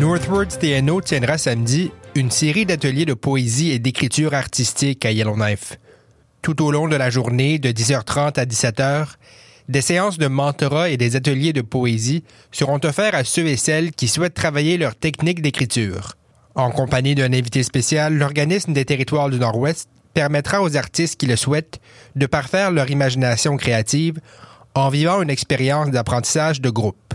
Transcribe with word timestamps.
Northwards 0.00 0.58
TNO 0.60 1.00
tiendra 1.00 1.38
samedi 1.38 1.90
une 2.14 2.30
série 2.30 2.64
d'ateliers 2.64 3.04
de 3.04 3.14
poésie 3.14 3.72
et 3.72 3.80
d'écriture 3.80 4.32
artistique 4.32 5.04
à 5.04 5.10
Yellowknife. 5.10 5.80
Tout 6.40 6.64
au 6.64 6.70
long 6.70 6.86
de 6.86 6.94
la 6.94 7.10
journée, 7.10 7.58
de 7.58 7.70
10h30 7.70 8.38
à 8.38 8.44
17h, 8.44 9.14
des 9.68 9.80
séances 9.80 10.16
de 10.16 10.28
mentorat 10.28 10.90
et 10.90 10.96
des 10.96 11.16
ateliers 11.16 11.52
de 11.52 11.62
poésie 11.62 12.22
seront 12.52 12.78
offerts 12.84 13.16
à 13.16 13.24
ceux 13.24 13.48
et 13.48 13.56
celles 13.56 13.90
qui 13.90 14.06
souhaitent 14.06 14.34
travailler 14.34 14.78
leur 14.78 14.94
technique 14.94 15.42
d'écriture. 15.42 16.14
En 16.54 16.70
compagnie 16.70 17.16
d'un 17.16 17.32
invité 17.32 17.64
spécial, 17.64 18.14
l'organisme 18.14 18.72
des 18.72 18.84
territoires 18.84 19.30
du 19.30 19.40
Nord-Ouest 19.40 19.88
permettra 20.14 20.62
aux 20.62 20.76
artistes 20.76 21.18
qui 21.18 21.26
le 21.26 21.34
souhaitent 21.34 21.80
de 22.14 22.26
parfaire 22.26 22.70
leur 22.70 22.88
imagination 22.88 23.56
créative 23.56 24.20
en 24.76 24.90
vivant 24.90 25.22
une 25.22 25.30
expérience 25.30 25.90
d'apprentissage 25.90 26.60
de 26.60 26.70
groupe. 26.70 27.07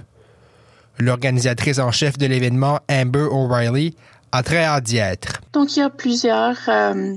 L'organisatrice 1.00 1.80
en 1.80 1.92
chef 1.92 2.18
de 2.18 2.26
l'événement, 2.26 2.80
Amber 2.90 3.28
O'Reilly, 3.32 3.96
a 4.32 4.44
très 4.44 4.64
hâte 4.64 4.84
d'y 4.84 4.98
être. 4.98 5.42
Donc, 5.54 5.76
il 5.76 5.80
y 5.80 5.84
a 5.84 5.90
plusieurs 5.90 6.58
euh, 6.68 7.14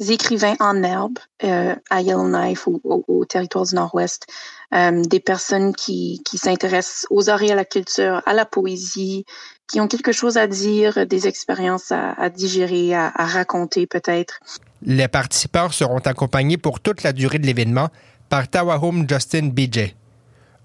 écrivains 0.00 0.56
en 0.60 0.82
herbe 0.82 1.18
euh, 1.44 1.74
à 1.90 2.00
Yellowknife 2.00 2.66
ou 2.66 2.80
au, 2.84 3.24
territoire 3.24 3.64
du 3.64 3.74
Nord-Ouest, 3.74 4.26
euh, 4.74 5.02
des 5.04 5.20
personnes 5.20 5.74
qui, 5.74 6.22
qui 6.24 6.38
s'intéressent 6.38 7.06
aux 7.10 7.28
arts 7.28 7.42
et 7.42 7.50
à 7.50 7.54
la 7.54 7.64
culture, 7.64 8.22
à 8.24 8.32
la 8.32 8.46
poésie, 8.46 9.24
qui 9.68 9.80
ont 9.80 9.88
quelque 9.88 10.12
chose 10.12 10.36
à 10.36 10.46
dire, 10.46 11.06
des 11.06 11.26
expériences 11.26 11.92
à, 11.92 12.12
à 12.12 12.30
digérer, 12.30 12.94
à, 12.94 13.12
à 13.14 13.26
raconter 13.26 13.86
peut-être. 13.86 14.40
Les 14.82 15.08
participants 15.08 15.70
seront 15.70 15.98
accompagnés 15.98 16.56
pour 16.58 16.80
toute 16.80 17.02
la 17.02 17.12
durée 17.12 17.38
de 17.38 17.46
l'événement 17.46 17.88
par 18.28 18.48
Tawahum 18.48 19.06
Justin 19.08 19.48
BJ, 19.48 19.94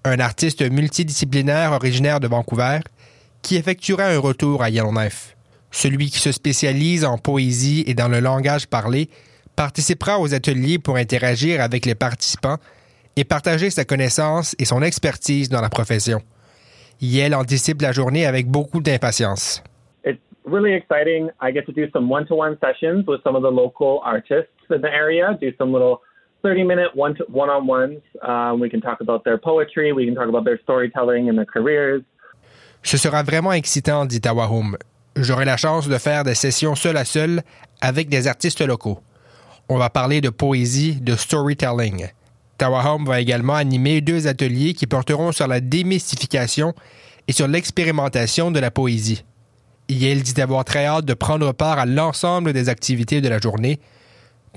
un 0.04 0.20
artiste 0.20 0.62
multidisciplinaire 0.70 1.74
originaire 1.74 2.20
de 2.20 2.28
Vancouver 2.28 2.80
qui 3.42 3.56
effectuera 3.56 4.06
un 4.06 4.20
retour 4.20 4.64
à 4.64 4.70
Yellowknife. 4.70 5.36
Celui 5.72 6.10
qui 6.10 6.20
se 6.20 6.32
spécialise 6.32 7.06
en 7.06 7.18
poésie 7.18 7.84
et 7.88 7.94
dans 7.94 8.08
le 8.08 8.20
langage 8.20 8.68
parlé 8.68 9.10
participera 9.56 10.20
aux 10.20 10.34
ateliers 10.34 10.80
pour 10.80 10.98
interagir 10.98 11.62
avec 11.62 11.86
les 11.86 11.96
participants 11.96 12.58
et 13.16 13.24
partager 13.24 13.70
sa 13.70 13.86
connaissance 13.86 14.56
et 14.60 14.66
son 14.66 14.82
expertise 14.82 15.50
dans 15.50 15.62
la 15.62 15.70
profession. 15.70 16.22
Yale 17.02 17.36
anticipe 17.36 17.82
la 17.82 17.92
journée 17.92 18.26
avec 18.26 18.48
beaucoup 18.48 18.82
d'impatience. 18.82 19.64
It's 20.06 20.20
really 20.46 20.74
exciting. 20.74 21.30
I 21.42 21.52
get 21.52 21.66
to 21.66 21.74
do 21.74 21.90
some 21.92 22.10
one-to-one 22.10 22.58
sessions 22.60 23.06
with 23.08 23.22
some 23.24 23.36
of 23.36 23.44
the 23.44 23.52
local 23.52 24.02
artists 24.04 24.52
in 24.70 24.82
the 24.82 24.92
area, 24.92 25.38
do 25.40 25.52
some 25.58 25.72
little 25.74 26.02
30 26.44 26.64
minute 26.64 26.96
one 26.96 27.16
on 27.50 27.68
ones. 27.68 28.02
Um, 28.22 28.60
we 28.60 28.70
can 28.70 28.82
talk 28.82 29.02
about 29.02 29.24
their 29.24 29.38
poetry, 29.38 29.94
we 29.94 30.06
can 30.06 30.16
talk 30.16 30.28
about 30.28 30.46
their 30.46 30.60
storytelling 30.64 31.30
and 31.30 31.36
their 31.36 31.46
careers. 31.46 32.04
Ce 32.84 32.98
sera 32.98 33.24
vraiment 33.24 33.54
excitant, 33.54 34.06
dit 34.06 34.22
Tawahum. 34.22 34.76
J'aurai 35.16 35.46
la 35.46 35.58
chance 35.58 35.88
de 35.88 35.98
faire 35.98 36.24
des 36.24 36.36
sessions 36.36 36.76
seul 36.76 36.98
à 36.98 37.06
seul 37.06 37.42
avec 37.82 38.10
des 38.10 38.28
artistes 38.28 38.62
locaux. 38.62 39.00
On 39.70 39.78
va 39.78 39.90
parler 39.90 40.22
de 40.22 40.30
poésie, 40.30 41.00
de 41.00 41.16
storytelling. 41.16 42.08
Tawahum 42.58 43.06
va 43.06 43.20
également 43.20 43.56
animer 43.56 44.02
deux 44.02 44.28
ateliers 44.28 44.74
qui 44.74 44.88
porteront 44.88 45.32
sur 45.32 45.48
la 45.48 45.60
démystification 45.60 46.74
et 47.28 47.34
sur 47.34 47.48
l'expérimentation 47.48 48.52
de 48.52 48.60
la 48.60 48.72
poésie. 48.72 49.24
Yale 49.90 50.22
dit 50.22 50.40
avoir 50.42 50.64
très 50.64 50.86
hâte 50.86 51.06
de 51.06 51.14
prendre 51.14 51.52
part 51.54 51.80
à 51.80 51.86
l'ensemble 51.86 52.54
des 52.54 52.70
activités 52.70 53.20
de 53.22 53.30
la 53.30 53.40
journée, 53.40 53.80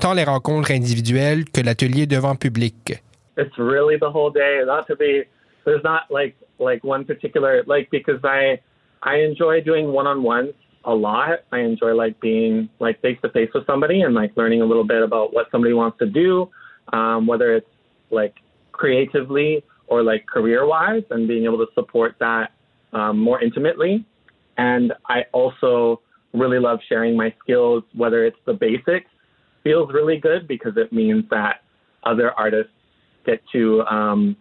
tant 0.00 0.14
les 0.14 0.24
rencontres 0.24 0.70
individuelles 0.70 1.44
que 1.44 1.60
l'atelier 1.60 2.06
devant 2.06 2.36
public. 2.36 3.02
It's 3.36 3.56
really 3.58 3.96
the 3.96 4.10
whole 4.10 4.30
day. 4.30 4.62
Not 4.64 4.86
to 4.88 4.96
be 4.96 5.24
there's 5.64 5.82
not 5.84 6.10
like 6.10 6.36
like 6.58 6.84
one 6.84 7.04
particular 7.04 7.64
like 7.66 7.90
because 7.90 8.20
I 8.24 8.60
I 9.02 9.16
enjoy 9.16 9.60
doing 9.60 9.92
one-on-ones 9.92 10.54
a 10.84 10.94
lot. 10.94 11.40
I 11.52 11.60
enjoy 11.60 11.94
like 11.94 12.20
being 12.20 12.68
like 12.78 13.00
face 13.00 13.18
to 13.22 13.30
face 13.30 13.50
with 13.54 13.66
somebody 13.66 14.02
and 14.02 14.14
like 14.14 14.36
learning 14.36 14.62
a 14.62 14.64
little 14.64 14.84
bit 14.84 15.02
about 15.02 15.32
what 15.32 15.50
somebody 15.50 15.74
wants 15.74 15.98
to 15.98 16.06
do, 16.06 16.50
um, 16.92 17.26
whether 17.26 17.54
it's 17.54 17.68
like 18.10 18.34
creatively 18.72 19.64
or 19.86 20.02
like 20.02 20.26
career 20.26 20.66
wise, 20.66 21.02
and 21.10 21.28
being 21.28 21.44
able 21.44 21.58
to 21.58 21.66
support 21.74 22.16
that 22.20 22.52
um, 22.92 23.18
more 23.18 23.42
intimately. 23.42 24.04
And 24.56 24.92
I 25.08 25.24
also 25.32 26.00
really 26.32 26.58
love 26.58 26.80
sharing 26.88 27.16
my 27.16 27.34
skills, 27.42 27.84
whether 27.94 28.24
it's 28.24 28.38
the 28.46 28.54
basics 28.54 29.10
feels 29.64 29.92
really 29.92 30.18
good 30.20 30.46
because 30.46 30.74
it 30.76 30.92
means 30.92 31.24
that 31.30 31.62
other 32.04 32.30
artists 32.36 32.72
get 33.26 33.40
to 33.52 33.82
um, 33.90 34.36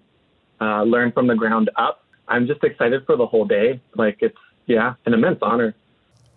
uh, 0.61 0.83
learn 0.83 1.11
from 1.11 1.27
the 1.27 1.35
ground 1.35 1.71
up. 1.75 2.03
I'm 2.27 2.45
just 2.45 2.63
excited 2.63 3.05
for 3.05 3.15
the 3.17 3.25
whole 3.25 3.45
day. 3.45 3.81
Like 3.95 4.17
it's 4.21 4.37
yeah, 4.67 4.93
an 5.05 5.13
immense 5.13 5.39
honor. 5.41 5.73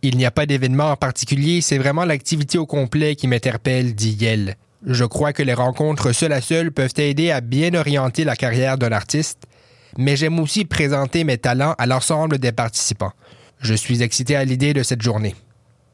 Il 0.02 0.16
n'y 0.16 0.26
a 0.26 0.30
pas 0.30 0.46
d'événement 0.46 0.92
en 0.92 0.96
particulier, 0.96 1.60
c'est 1.62 1.78
vraiment 1.78 2.04
l'activité 2.04 2.58
au 2.58 2.66
complet 2.66 3.16
qui 3.16 3.26
m'interpelle, 3.26 3.94
dit 3.94 4.12
Yel. 4.12 4.54
Je 4.84 5.04
crois 5.04 5.32
que 5.32 5.42
les 5.42 5.54
rencontres 5.54 6.12
seul 6.12 6.32
à 6.32 6.40
seul 6.40 6.70
peuvent 6.70 6.92
aider 6.98 7.30
à 7.30 7.40
bien 7.40 7.74
orienter 7.74 8.22
la 8.22 8.36
carrière 8.36 8.78
d'un 8.78 8.92
artiste, 8.92 9.46
mais 9.96 10.14
j'aime 10.14 10.38
aussi 10.38 10.64
présenter 10.64 11.24
mes 11.24 11.38
talents 11.38 11.74
à 11.78 11.86
l'ensemble 11.86 12.38
des 12.38 12.52
participants. 12.52 13.12
Je 13.60 13.74
suis 13.74 14.02
excité 14.02 14.36
à 14.36 14.44
l'idée 14.44 14.74
de 14.74 14.82
cette 14.82 15.02
journée. 15.02 15.34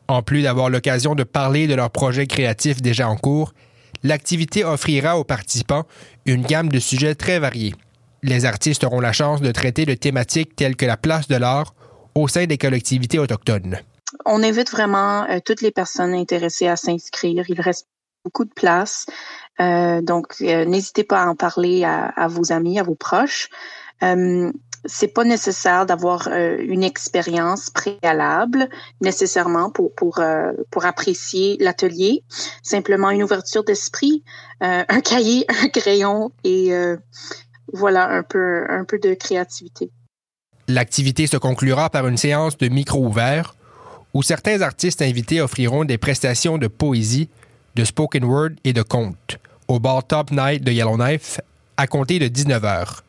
En 0.09 0.23
plus 0.23 0.43
d'avoir 0.43 0.69
l'occasion 0.69 1.15
de 1.15 1.23
parler 1.23 1.67
de 1.67 1.75
leurs 1.75 1.91
projets 1.91 2.27
créatifs 2.27 2.83
déjà 2.83 3.09
en 3.09 3.17
cours, 3.17 3.55
l'activité 4.03 4.65
offrira 4.65 5.19
aux 5.19 5.25
participants 5.25 5.85
une 6.27 6.43
gamme 6.43 6.69
de 6.69 6.79
sujets 6.79 7.15
très 7.15 7.39
variés. 7.39 7.75
Les 8.23 8.45
artistes 8.45 8.85
auront 8.85 9.01
la 9.01 9.13
chance 9.13 9.41
de 9.41 9.51
traiter 9.51 9.85
de 9.85 9.95
thématiques 9.95 10.55
telles 10.55 10.77
que 10.77 10.87
la 10.87 10.97
place 10.97 11.29
de 11.29 11.37
l'art 11.37 11.75
au 12.15 12.29
sein 12.29 12.47
des 12.47 12.59
collectivités 12.59 13.19
autochtones. 13.19 13.79
On 14.25 14.43
invite 14.43 14.71
vraiment 14.71 15.25
euh, 15.29 15.39
toutes 15.45 15.63
les 15.63 15.71
personnes 15.71 16.15
intéressées 16.15 16.69
à 16.69 16.77
s'inscrire. 16.77 17.45
Il 17.49 17.61
reste 17.61 17.89
beaucoup 18.25 18.45
de 18.45 18.53
place. 18.53 19.07
Euh, 19.61 20.01
donc, 20.03 20.34
euh, 20.43 20.65
n'hésitez 20.65 21.05
pas 21.05 21.23
à 21.23 21.27
en 21.27 21.34
parler 21.34 21.84
à, 21.84 22.07
à, 22.07 22.29
vos 22.29 22.53
amis, 22.53 22.79
à 22.79 22.83
vos 22.83 22.95
proches. 22.95 23.49
C'est 24.84 25.09
pas 25.09 25.25
nécessaire 25.25 25.87
d'avoir 25.87 26.28
euh, 26.28 26.56
une 26.60 26.82
expérience 26.82 27.70
préalable 27.70 28.69
nécessairement 29.00 29.70
pour 29.70 29.94
pour 29.94 30.19
euh, 30.19 30.53
pour 30.70 30.84
apprécier 30.84 31.56
l'atelier. 31.60 32.25
Simplement 32.62 33.10
une 33.10 33.22
ouverture 33.22 33.65
d'esprit, 33.65 34.25
euh, 34.62 34.84
un 34.88 35.00
cahier, 35.00 35.44
un 35.62 35.69
crayon 35.69 36.32
et 36.44 36.72
voilà 37.72 38.09
un 38.10 38.22
peu 38.22 38.65
un 38.69 38.84
peu 38.84 38.98
de 38.98 39.15
créativité. 39.15 39.91
L'activité 40.69 41.26
se 41.26 41.37
conclura 41.37 41.91
par 41.91 42.06
une 42.06 42.16
séance 42.16 42.56
de 42.56 42.69
micro 42.69 43.04
ouvert 43.04 43.54
où 44.15 44.22
certains 44.22 44.60
artistes 44.60 45.03
invités 45.03 45.41
offriront 45.41 45.84
des 45.84 45.98
prestations 45.98 46.59
de 46.59 46.66
poésie, 46.66 47.28
de 47.75 47.84
spoken 47.84 48.25
word 48.25 48.50
et 48.65 48.72
de 48.72 48.82
conte 48.82 49.38
au 49.69 49.78
bar 49.78 50.04
Top 50.04 50.31
Night 50.31 50.62
de 50.62 50.72
Yellowknife 50.72 51.41
à 51.76 51.87
compter 51.87 52.19
de 52.19 52.28
19 52.28 52.65
heures. 52.65 53.04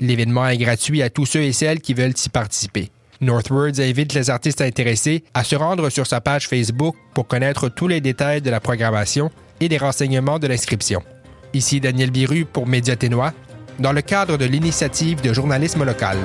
L'événement 0.00 0.46
est 0.46 0.58
gratuit 0.58 1.02
à 1.02 1.10
tous 1.10 1.26
ceux 1.26 1.42
et 1.42 1.52
celles 1.52 1.80
qui 1.80 1.94
veulent 1.94 2.14
y 2.24 2.28
participer. 2.28 2.90
Northwards 3.20 3.80
invite 3.80 4.14
les 4.14 4.30
artistes 4.30 4.60
intéressés 4.60 5.24
à 5.34 5.42
se 5.42 5.56
rendre 5.56 5.90
sur 5.90 6.06
sa 6.06 6.20
page 6.20 6.46
Facebook 6.46 6.94
pour 7.14 7.26
connaître 7.26 7.68
tous 7.68 7.88
les 7.88 8.00
détails 8.00 8.42
de 8.42 8.50
la 8.50 8.60
programmation 8.60 9.30
et 9.60 9.68
des 9.68 9.78
renseignements 9.78 10.38
de 10.38 10.46
l'inscription. 10.46 11.02
Ici 11.52 11.80
Daniel 11.80 12.10
Biru 12.10 12.44
pour 12.44 12.66
Média 12.66 12.94
Ténois, 12.94 13.32
dans 13.80 13.92
le 13.92 14.02
cadre 14.02 14.36
de 14.36 14.44
l'initiative 14.44 15.20
de 15.20 15.32
journalisme 15.32 15.84
local. 15.84 16.18